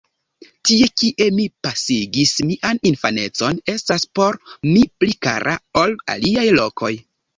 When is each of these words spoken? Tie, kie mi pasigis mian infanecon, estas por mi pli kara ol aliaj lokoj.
Tie, 0.67 0.85
kie 1.01 1.25
mi 1.39 1.43
pasigis 1.67 2.31
mian 2.51 2.81
infanecon, 2.91 3.61
estas 3.75 4.07
por 4.21 4.41
mi 4.71 4.83
pli 5.03 5.15
kara 5.27 5.55
ol 5.83 5.95
aliaj 6.15 6.47
lokoj. 6.59 6.95